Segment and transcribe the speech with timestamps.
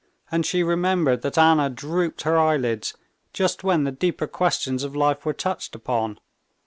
[0.31, 2.95] And she remembered that Anna drooped her eyelids
[3.33, 6.19] just when the deeper questions of life were touched upon.